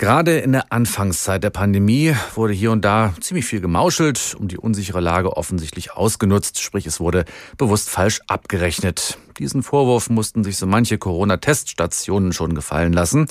Gerade 0.00 0.38
in 0.38 0.52
der 0.52 0.72
Anfangszeit 0.72 1.44
der 1.44 1.50
Pandemie 1.50 2.16
wurde 2.34 2.54
hier 2.54 2.72
und 2.72 2.86
da 2.86 3.12
ziemlich 3.20 3.44
viel 3.44 3.60
gemauschelt, 3.60 4.34
um 4.38 4.48
die 4.48 4.56
unsichere 4.56 5.00
Lage 5.00 5.36
offensichtlich 5.36 5.92
ausgenutzt, 5.92 6.58
sprich 6.58 6.86
es 6.86 7.00
wurde 7.00 7.26
bewusst 7.58 7.90
falsch 7.90 8.22
abgerechnet. 8.26 9.18
Diesen 9.36 9.62
Vorwurf 9.62 10.08
mussten 10.08 10.42
sich 10.42 10.56
so 10.56 10.66
manche 10.66 10.96
Corona-Teststationen 10.96 12.32
schon 12.32 12.54
gefallen 12.54 12.94
lassen. 12.94 13.26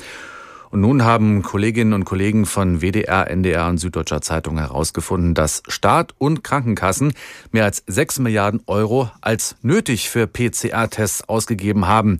Und 0.69 0.81
nun 0.81 1.03
haben 1.03 1.41
Kolleginnen 1.41 1.93
und 1.93 2.05
Kollegen 2.05 2.45
von 2.45 2.81
WDR, 2.81 3.31
NDR 3.31 3.67
und 3.67 3.79
Süddeutscher 3.79 4.21
Zeitung 4.21 4.59
herausgefunden, 4.59 5.33
dass 5.33 5.63
Staat 5.67 6.13
und 6.19 6.43
Krankenkassen 6.43 7.13
mehr 7.51 7.63
als 7.63 7.81
6 7.87 8.19
Milliarden 8.19 8.61
Euro 8.67 9.09
als 9.21 9.55
nötig 9.63 10.11
für 10.11 10.27
PCR-Tests 10.27 11.27
ausgegeben 11.27 11.87
haben. 11.87 12.19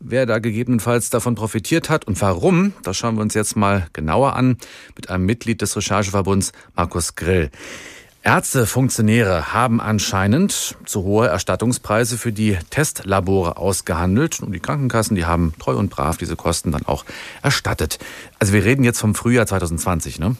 Wer 0.00 0.26
da 0.26 0.38
gegebenenfalls 0.38 1.10
davon 1.10 1.34
profitiert 1.34 1.90
hat 1.90 2.06
und 2.06 2.20
warum, 2.20 2.72
das 2.84 2.96
schauen 2.96 3.16
wir 3.16 3.22
uns 3.22 3.34
jetzt 3.34 3.56
mal 3.56 3.88
genauer 3.92 4.36
an 4.36 4.56
mit 4.94 5.10
einem 5.10 5.26
Mitglied 5.26 5.60
des 5.60 5.76
Rechercheverbunds, 5.76 6.52
Markus 6.76 7.16
Grill. 7.16 7.50
Ärzte, 8.22 8.66
Funktionäre 8.66 9.52
haben 9.52 9.80
anscheinend 9.80 10.76
zu 10.84 11.02
hohe 11.02 11.28
Erstattungspreise 11.28 12.16
für 12.18 12.32
die 12.32 12.58
Testlabore 12.70 13.56
ausgehandelt 13.56 14.40
und 14.40 14.52
die 14.52 14.60
Krankenkassen, 14.60 15.16
die 15.16 15.24
haben 15.24 15.54
treu 15.58 15.76
und 15.76 15.88
brav 15.88 16.16
diese 16.16 16.36
Kosten 16.36 16.70
dann 16.70 16.86
auch 16.86 17.04
erstattet. 17.42 17.98
Also 18.38 18.52
wir 18.52 18.64
reden 18.64 18.84
jetzt 18.84 19.00
vom 19.00 19.14
Frühjahr 19.14 19.46
2020, 19.46 20.18
ne? 20.18 20.36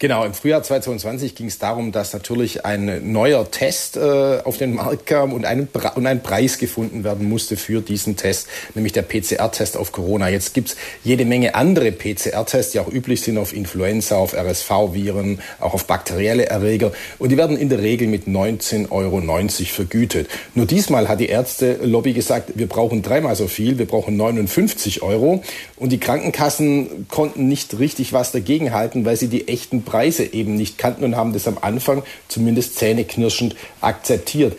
Genau, 0.00 0.24
im 0.24 0.32
Frühjahr 0.32 0.62
2020 0.62 1.34
ging 1.34 1.48
es 1.48 1.58
darum, 1.58 1.90
dass 1.90 2.12
natürlich 2.12 2.64
ein 2.64 3.10
neuer 3.10 3.50
Test 3.50 3.96
äh, 3.96 4.38
auf 4.44 4.56
den 4.56 4.74
Markt 4.74 5.06
kam 5.06 5.32
und, 5.32 5.44
ein, 5.44 5.66
und 5.96 6.06
ein 6.06 6.22
Preis 6.22 6.58
gefunden 6.58 7.02
werden 7.02 7.28
musste 7.28 7.56
für 7.56 7.80
diesen 7.80 8.14
Test, 8.14 8.46
nämlich 8.76 8.92
der 8.92 9.02
PCR-Test 9.02 9.76
auf 9.76 9.90
Corona. 9.90 10.28
Jetzt 10.28 10.54
gibt's 10.54 10.76
jede 11.02 11.24
Menge 11.24 11.56
andere 11.56 11.90
PCR-Tests, 11.90 12.70
die 12.70 12.78
auch 12.78 12.86
üblich 12.86 13.22
sind 13.22 13.38
auf 13.38 13.52
Influenza, 13.52 14.18
auf 14.18 14.34
RSV-Viren, 14.34 15.40
auch 15.58 15.74
auf 15.74 15.86
bakterielle 15.86 16.46
Erreger. 16.46 16.92
Und 17.18 17.30
die 17.30 17.36
werden 17.36 17.58
in 17.58 17.68
der 17.68 17.82
Regel 17.82 18.06
mit 18.06 18.28
19,90 18.28 18.92
Euro 18.92 19.20
vergütet. 19.64 20.28
Nur 20.54 20.66
diesmal 20.66 21.08
hat 21.08 21.18
die 21.18 21.26
Ärzte-Lobby 21.26 22.12
gesagt, 22.12 22.52
wir 22.54 22.68
brauchen 22.68 23.02
dreimal 23.02 23.34
so 23.34 23.48
viel, 23.48 23.78
wir 23.78 23.86
brauchen 23.86 24.16
59 24.16 25.02
Euro. 25.02 25.42
Und 25.74 25.90
die 25.90 25.98
Krankenkassen 25.98 27.08
konnten 27.08 27.48
nicht 27.48 27.80
richtig 27.80 28.12
was 28.12 28.30
dagegenhalten, 28.30 29.04
weil 29.04 29.16
sie 29.16 29.26
die 29.26 29.48
echten 29.48 29.82
Preise 29.88 30.24
eben 30.24 30.54
nicht 30.54 30.78
kannten 30.78 31.04
und 31.04 31.16
haben 31.16 31.32
das 31.32 31.48
am 31.48 31.58
Anfang 31.60 32.02
zumindest 32.28 32.76
zähneknirschend 32.76 33.56
akzeptiert. 33.80 34.58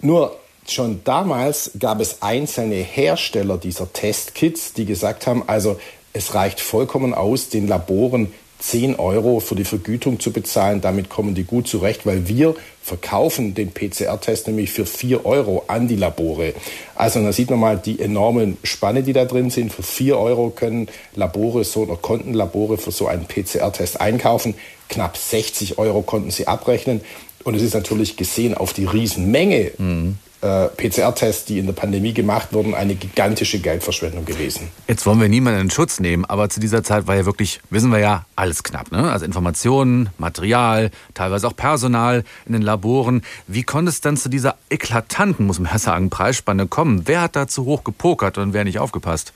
Nur 0.00 0.36
schon 0.66 1.02
damals 1.04 1.72
gab 1.78 2.00
es 2.00 2.22
einzelne 2.22 2.76
Hersteller 2.76 3.58
dieser 3.58 3.92
Testkits, 3.92 4.72
die 4.72 4.86
gesagt 4.86 5.26
haben, 5.26 5.44
also 5.46 5.78
es 6.12 6.34
reicht 6.34 6.60
vollkommen 6.60 7.14
aus, 7.14 7.48
den 7.48 7.68
Laboren 7.68 8.32
10 8.60 8.96
Euro 8.96 9.40
für 9.40 9.54
die 9.54 9.64
Vergütung 9.64 10.20
zu 10.20 10.32
bezahlen. 10.32 10.80
Damit 10.80 11.08
kommen 11.08 11.34
die 11.34 11.44
gut 11.44 11.66
zurecht, 11.66 12.06
weil 12.06 12.28
wir 12.28 12.54
verkaufen 12.82 13.54
den 13.54 13.72
PCR-Test 13.72 14.46
nämlich 14.46 14.70
für 14.70 14.86
4 14.86 15.26
Euro 15.26 15.64
an 15.66 15.88
die 15.88 15.96
Labore. 15.96 16.54
Also 16.94 17.22
da 17.22 17.32
sieht 17.32 17.50
man 17.50 17.58
mal 17.58 17.78
die 17.78 18.00
enormen 18.00 18.58
Spanne, 18.62 19.02
die 19.02 19.12
da 19.12 19.24
drin 19.24 19.50
sind. 19.50 19.72
Für 19.72 19.82
4 19.82 20.18
Euro 20.18 20.50
können 20.50 20.88
Labore 21.14 21.64
so 21.64 21.80
oder 21.80 21.96
konnten 21.96 22.34
Labore 22.34 22.78
für 22.78 22.92
so 22.92 23.06
einen 23.06 23.26
PCR-Test 23.26 24.00
einkaufen. 24.00 24.54
Knapp 24.88 25.16
60 25.16 25.78
Euro 25.78 26.02
konnten 26.02 26.30
sie 26.30 26.46
abrechnen. 26.46 27.00
Und 27.44 27.54
es 27.54 27.62
ist 27.62 27.74
natürlich 27.74 28.16
gesehen 28.16 28.54
auf 28.54 28.72
die 28.72 28.84
Riesenmenge 28.84 29.72
mhm 29.78 30.18
äh, 30.42 30.68
PCR-Tests, 30.68 31.44
die 31.44 31.58
in 31.58 31.66
der 31.66 31.72
Pandemie 31.72 32.12
gemacht 32.12 32.52
wurden, 32.52 32.74
eine 32.74 32.94
gigantische 32.94 33.58
Geldverschwendung 33.58 34.24
gewesen. 34.24 34.68
Jetzt 34.88 35.04
wollen 35.06 35.20
wir 35.20 35.28
niemanden 35.28 35.60
in 35.60 35.70
Schutz 35.70 36.00
nehmen, 36.00 36.24
aber 36.24 36.48
zu 36.48 36.60
dieser 36.60 36.82
Zeit 36.82 37.06
war 37.06 37.16
ja 37.16 37.26
wirklich, 37.26 37.60
wissen 37.70 37.92
wir 37.92 37.98
ja, 37.98 38.24
alles 38.36 38.62
knapp. 38.62 38.90
Ne? 38.90 39.10
Also 39.10 39.24
Informationen, 39.24 40.10
Material, 40.18 40.90
teilweise 41.14 41.46
auch 41.46 41.56
Personal 41.56 42.24
in 42.46 42.52
den 42.52 42.62
Laboren. 42.62 43.22
Wie 43.46 43.62
konnte 43.62 43.90
es 43.90 44.00
dann 44.00 44.16
zu 44.16 44.28
dieser 44.28 44.56
eklatanten, 44.70 45.46
muss 45.46 45.58
man 45.58 45.70
ja 45.72 45.78
sagen, 45.78 46.10
Preisspanne 46.10 46.66
kommen? 46.66 47.02
Wer 47.04 47.22
hat 47.22 47.36
da 47.36 47.46
zu 47.46 47.64
hoch 47.64 47.84
gepokert 47.84 48.38
und 48.38 48.52
wer 48.52 48.64
nicht 48.64 48.78
aufgepasst? 48.78 49.32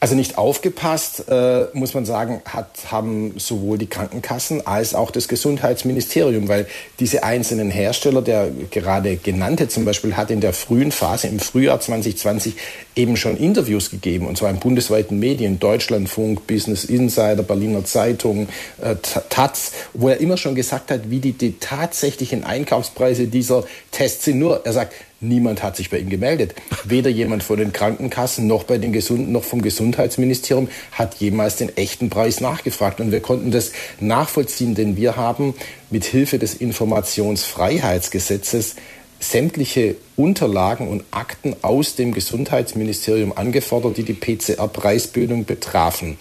Also 0.00 0.14
nicht 0.14 0.38
aufgepasst, 0.38 1.24
äh, 1.28 1.66
muss 1.72 1.92
man 1.92 2.04
sagen, 2.04 2.40
hat, 2.44 2.68
haben 2.92 3.34
sowohl 3.36 3.78
die 3.78 3.88
Krankenkassen 3.88 4.64
als 4.64 4.94
auch 4.94 5.10
das 5.10 5.26
Gesundheitsministerium, 5.26 6.46
weil 6.46 6.68
diese 7.00 7.24
einzelnen 7.24 7.68
Hersteller, 7.68 8.22
der 8.22 8.48
gerade 8.70 9.16
genannte 9.16 9.66
zum 9.66 9.84
Beispiel, 9.84 10.16
hat 10.16 10.30
in 10.30 10.40
der 10.40 10.52
frühen 10.52 10.92
Phase 10.92 11.26
im 11.26 11.40
Frühjahr 11.40 11.80
2020 11.80 12.54
eben 12.94 13.16
schon 13.16 13.36
Interviews 13.36 13.90
gegeben, 13.90 14.28
und 14.28 14.38
zwar 14.38 14.50
in 14.50 14.60
bundesweiten 14.60 15.18
Medien, 15.18 15.58
Deutschlandfunk, 15.58 16.46
Business 16.46 16.84
Insider, 16.84 17.42
Berliner 17.42 17.84
Zeitung, 17.84 18.48
äh, 18.80 18.94
Taz, 19.30 19.72
wo 19.94 20.10
er 20.10 20.20
immer 20.20 20.36
schon 20.36 20.54
gesagt 20.54 20.92
hat, 20.92 21.10
wie 21.10 21.18
die, 21.18 21.32
die 21.32 21.58
tatsächlichen 21.58 22.44
Einkaufspreise 22.44 23.26
dieser 23.26 23.64
Tests 23.90 24.26
sind. 24.26 24.38
Nur, 24.38 24.64
er 24.64 24.72
sagt, 24.72 24.94
Niemand 25.20 25.64
hat 25.64 25.76
sich 25.76 25.90
bei 25.90 25.98
ihm 25.98 26.10
gemeldet. 26.10 26.54
Weder 26.84 27.10
jemand 27.10 27.42
von 27.42 27.58
den 27.58 27.72
Krankenkassen 27.72 28.46
noch 28.46 28.62
bei 28.62 28.78
den 28.78 28.92
Gesund 28.92 29.32
noch 29.32 29.42
vom 29.42 29.62
Gesundheitsministerium 29.62 30.68
hat 30.92 31.16
jemals 31.16 31.56
den 31.56 31.76
echten 31.76 32.08
Preis 32.08 32.40
nachgefragt. 32.40 33.00
Und 33.00 33.10
wir 33.10 33.18
konnten 33.18 33.50
das 33.50 33.72
nachvollziehen, 33.98 34.76
denn 34.76 34.96
wir 34.96 35.16
haben 35.16 35.54
mit 35.90 36.04
Hilfe 36.04 36.38
des 36.38 36.54
Informationsfreiheitsgesetzes 36.54 38.76
sämtliche 39.18 39.96
Unterlagen 40.14 40.86
und 40.86 41.02
Akten 41.10 41.56
aus 41.62 41.96
dem 41.96 42.14
Gesundheitsministerium 42.14 43.36
angefordert, 43.36 43.96
die 43.96 44.04
die 44.04 44.14
PCR-Preisbildung 44.14 45.44
betrafen. 45.44 46.16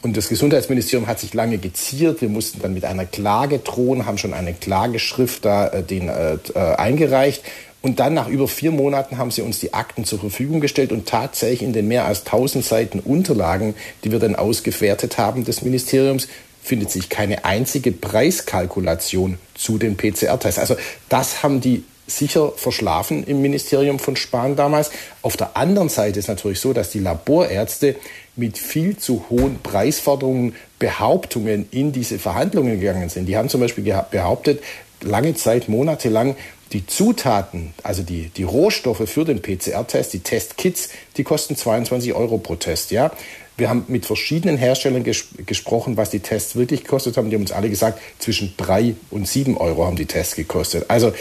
Und 0.00 0.16
das 0.16 0.28
Gesundheitsministerium 0.28 1.08
hat 1.08 1.18
sich 1.18 1.34
lange 1.34 1.58
geziert. 1.58 2.20
Wir 2.20 2.28
mussten 2.28 2.62
dann 2.62 2.72
mit 2.72 2.84
einer 2.84 3.04
Klage 3.04 3.58
drohen, 3.58 4.06
haben 4.06 4.16
schon 4.16 4.32
eine 4.32 4.54
Klageschrift 4.54 5.44
da 5.44 5.66
äh, 5.66 5.82
den, 5.82 6.08
äh, 6.08 6.34
äh 6.54 6.76
eingereicht. 6.76 7.42
Und 7.80 8.00
dann 8.00 8.14
nach 8.14 8.28
über 8.28 8.48
vier 8.48 8.72
Monaten 8.72 9.18
haben 9.18 9.30
sie 9.30 9.42
uns 9.42 9.60
die 9.60 9.72
Akten 9.72 10.04
zur 10.04 10.18
Verfügung 10.18 10.60
gestellt 10.60 10.90
und 10.90 11.08
tatsächlich 11.08 11.62
in 11.62 11.72
den 11.72 11.86
mehr 11.86 12.06
als 12.06 12.26
1000 12.26 12.64
Seiten 12.64 13.00
Unterlagen, 13.00 13.74
die 14.02 14.10
wir 14.10 14.18
dann 14.18 14.34
ausgewertet 14.34 15.16
haben 15.18 15.44
des 15.44 15.62
Ministeriums, 15.62 16.28
findet 16.62 16.90
sich 16.90 17.08
keine 17.08 17.44
einzige 17.44 17.92
Preiskalkulation 17.92 19.38
zu 19.54 19.78
den 19.78 19.96
PCR-Tests. 19.96 20.58
Also 20.58 20.76
das 21.08 21.42
haben 21.42 21.60
die 21.60 21.84
sicher 22.08 22.52
verschlafen 22.56 23.22
im 23.24 23.42
Ministerium 23.42 23.98
von 23.98 24.16
Spahn 24.16 24.56
damals. 24.56 24.90
Auf 25.22 25.36
der 25.36 25.56
anderen 25.56 25.88
Seite 25.88 26.18
ist 26.18 26.28
natürlich 26.28 26.58
so, 26.60 26.72
dass 26.72 26.90
die 26.90 27.00
Laborärzte 27.00 27.96
mit 28.34 28.58
viel 28.58 28.96
zu 28.96 29.26
hohen 29.30 29.60
Preisforderungen, 29.62 30.56
Behauptungen 30.78 31.68
in 31.70 31.92
diese 31.92 32.18
Verhandlungen 32.18 32.80
gegangen 32.80 33.08
sind. 33.08 33.26
Die 33.26 33.36
haben 33.36 33.48
zum 33.48 33.60
Beispiel 33.60 33.84
behauptet, 34.10 34.62
lange 35.02 35.34
Zeit, 35.34 35.68
monatelang, 35.68 36.36
die 36.72 36.86
Zutaten, 36.86 37.72
also 37.82 38.02
die, 38.02 38.30
die 38.30 38.42
Rohstoffe 38.42 39.08
für 39.08 39.24
den 39.24 39.40
PCR-Test, 39.40 40.12
die 40.12 40.20
Testkits, 40.20 40.90
die 41.16 41.24
kosten 41.24 41.56
22 41.56 42.14
Euro 42.14 42.38
pro 42.38 42.56
Test. 42.56 42.90
Ja? 42.90 43.10
Wir 43.56 43.68
haben 43.70 43.84
mit 43.88 44.06
verschiedenen 44.06 44.56
Herstellern 44.56 45.02
ges 45.02 45.28
gesprochen, 45.46 45.96
was 45.96 46.10
die 46.10 46.20
Tests 46.20 46.56
wirklich 46.56 46.84
gekostet 46.84 47.16
haben. 47.16 47.30
Die 47.30 47.36
haben 47.36 47.42
uns 47.42 47.52
alle 47.52 47.70
gesagt, 47.70 48.00
zwischen 48.18 48.54
3 48.56 48.94
und 49.10 49.26
7 49.26 49.56
Euro 49.56 49.84
haben 49.84 49.96
die 49.96 50.06
Tests 50.06 50.36
gekostet. 50.36 50.84
Also 50.88 51.12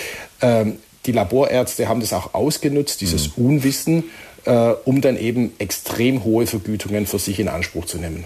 ähm, 0.41 0.77
die 1.05 1.13
Laborärzte 1.13 1.87
haben 1.87 2.01
das 2.01 2.13
auch 2.13 2.33
ausgenutzt, 2.33 3.01
dieses 3.01 3.37
mhm. 3.37 3.45
Unwissen, 3.45 4.03
äh, 4.45 4.73
um 4.85 5.01
dann 5.01 5.17
eben 5.17 5.53
extrem 5.57 6.23
hohe 6.23 6.45
Vergütungen 6.45 7.07
für 7.07 7.19
sich 7.19 7.39
in 7.39 7.47
Anspruch 7.47 7.85
zu 7.85 7.97
nehmen. 7.97 8.25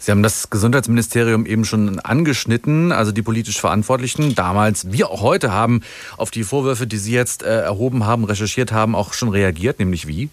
Sie 0.00 0.10
haben 0.10 0.22
das 0.22 0.48
Gesundheitsministerium 0.48 1.44
eben 1.44 1.66
schon 1.66 2.00
angeschnitten, 2.00 2.90
also 2.90 3.12
die 3.12 3.20
politisch 3.20 3.60
Verantwortlichen 3.60 4.34
damals, 4.34 4.90
wie 4.90 5.04
auch 5.04 5.20
heute, 5.20 5.52
haben 5.52 5.82
auf 6.16 6.30
die 6.30 6.42
Vorwürfe, 6.42 6.86
die 6.86 6.96
Sie 6.96 7.12
jetzt 7.12 7.42
äh, 7.42 7.60
erhoben 7.60 8.06
haben, 8.06 8.24
recherchiert 8.24 8.72
haben, 8.72 8.94
auch 8.94 9.12
schon 9.12 9.28
reagiert, 9.28 9.78
nämlich 9.78 10.08
wie? 10.08 10.30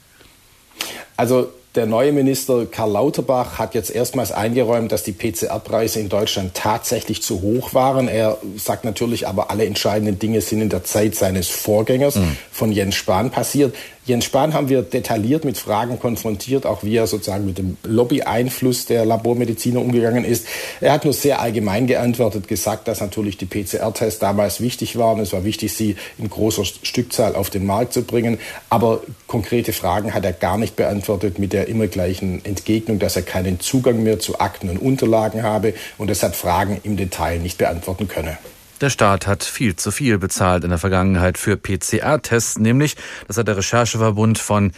Also 1.18 1.50
der 1.76 1.86
neue 1.86 2.12
Minister 2.12 2.66
Karl 2.66 2.92
Lauterbach 2.92 3.60
hat 3.60 3.76
jetzt 3.76 3.92
erstmals 3.92 4.32
eingeräumt, 4.32 4.92
dass 4.92 5.04
die 5.04 5.12
PCR-Preise 5.12 6.00
in 6.00 6.10
Deutschland 6.10 6.56
tatsächlich 6.56 7.22
zu 7.22 7.42
hoch 7.42 7.76
waren. 7.76 8.08
Er 8.08 8.40
sagt 8.56 8.84
natürlich 8.84 9.28
aber, 9.28 9.52
alle 9.52 9.66
entscheidenden 9.66 10.18
Dinge 10.18 10.42
sind 10.42 10.62
in 10.62 10.70
der 10.70 10.84
Zeit 10.84 11.14
seines 11.14 11.50
Vorgängers 11.50 12.16
mhm. 12.16 12.36
von 12.52 12.72
Jens 12.72 12.96
Spahn 12.96 13.30
passiert. 13.30 13.76
Jens 14.08 14.24
Spahn 14.24 14.54
haben 14.54 14.70
wir 14.70 14.84
detailliert 14.84 15.44
mit 15.44 15.58
Fragen 15.58 16.00
konfrontiert, 16.00 16.66
auch 16.66 16.82
wie 16.82 16.96
er 16.96 17.08
sozusagen 17.08 17.46
mit 17.46 17.58
dem 17.58 17.76
Lobby-Einfluss 17.84 18.86
der 18.86 19.04
Labormediziner 19.04 19.82
umgegangen 19.82 20.24
ist. 20.24 20.48
Er 20.80 20.94
hat 20.94 21.04
nur 21.04 21.14
sehr 21.14 21.42
allgemein 21.42 21.88
geantwortet, 21.88 22.48
gesagt, 22.48 22.88
dass 22.88 23.02
natürlich 23.02 23.36
die 23.36 23.46
PCR-Tests 23.46 24.20
damals 24.20 24.62
wichtig 24.62 24.98
waren. 24.98 25.20
Es 25.20 25.34
war 25.34 25.44
wichtig, 25.44 25.74
sie 25.74 25.98
in 26.18 26.30
großer 26.30 26.64
Stückzahl 26.64 27.36
auf 27.36 27.50
den 27.50 27.66
Markt 27.66 27.92
zu 27.92 28.04
bringen. 28.04 28.40
Aber 28.70 29.02
konkrete 29.28 29.74
Fragen 29.74 30.14
hat 30.14 30.24
er 30.24 30.32
gar 30.32 30.58
nicht 30.58 30.78
beantwortet 30.78 31.38
mit 31.38 31.52
der 31.52 31.68
immer 31.68 31.88
gleichen 31.88 32.46
Entgegnung, 32.46 33.00
dass 33.00 33.18
er 33.18 33.24
keinen 33.24 33.60
Zugang 33.60 34.04
mehr 34.04 34.20
zu 34.20 34.40
Akten 34.40 34.70
und 34.70 34.78
Unterlagen 34.78 35.44
habe 35.44 35.74
und 35.98 36.10
deshalb 36.10 36.36
Fragen 36.36 36.80
im 36.84 36.96
Detail 36.96 37.40
nicht 37.40 37.58
beantworten 37.58 38.08
könne. 38.08 38.38
Der 38.80 38.92
Staat 38.92 39.26
hat 39.26 39.44
viel 39.44 39.76
zu 39.76 39.90
viel 39.90 40.20
bezahlt 40.20 40.64
in 40.64 40.70
der 40.70 40.78
Vergangenheit 40.78 41.40
für 41.40 41.58
PCR-Tests, 41.58 42.60
nämlich, 42.60 42.96
das 43.28 43.38
hat 43.38 43.48
der 43.48 43.58
Rechercheverbund 43.58 44.38
von 44.38 44.72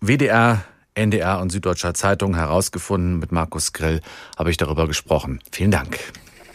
WDR, 0.00 0.64
NDR 0.94 1.40
und 1.40 1.50
Süddeutscher 1.50 1.94
Zeitung 1.94 2.34
herausgefunden. 2.34 3.20
Mit 3.20 3.30
Markus 3.30 3.72
Grill 3.72 4.00
habe 4.36 4.50
ich 4.50 4.56
darüber 4.56 4.88
gesprochen. 4.88 5.40
Vielen 5.52 5.70
Dank. 5.70 5.98